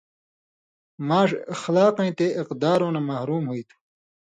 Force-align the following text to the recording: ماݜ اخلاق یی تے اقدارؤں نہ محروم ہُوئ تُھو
ماݜ 1.07 1.29
اخلاق 1.53 1.95
یی 2.05 2.11
تے 2.17 2.27
اقدارؤں 2.41 2.91
نہ 2.95 3.01
محروم 3.09 3.43
ہُوئ 3.49 3.63
تُھو 3.67 3.77